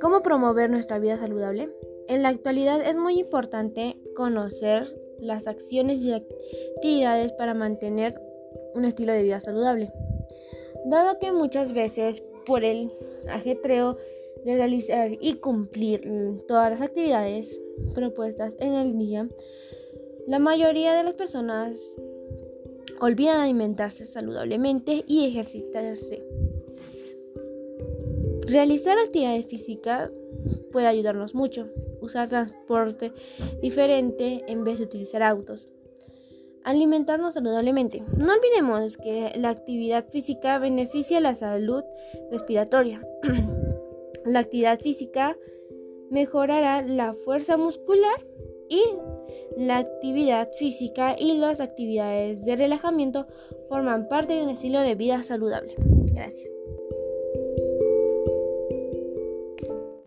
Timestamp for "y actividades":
6.02-7.32